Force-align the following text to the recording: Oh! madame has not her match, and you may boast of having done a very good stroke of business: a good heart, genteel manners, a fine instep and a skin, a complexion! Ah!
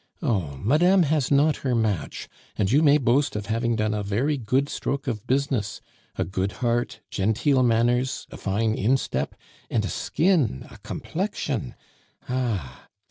Oh! 0.23 0.57
madame 0.57 1.03
has 1.03 1.29
not 1.29 1.57
her 1.57 1.75
match, 1.75 2.27
and 2.55 2.71
you 2.71 2.81
may 2.81 2.97
boast 2.97 3.35
of 3.35 3.45
having 3.45 3.75
done 3.75 3.93
a 3.93 4.01
very 4.01 4.35
good 4.35 4.67
stroke 4.67 5.05
of 5.05 5.27
business: 5.27 5.79
a 6.17 6.23
good 6.25 6.53
heart, 6.53 7.01
genteel 7.11 7.61
manners, 7.61 8.25
a 8.31 8.37
fine 8.37 8.73
instep 8.73 9.35
and 9.69 9.85
a 9.85 9.89
skin, 9.89 10.65
a 10.71 10.79
complexion! 10.79 11.75
Ah! 12.27 12.87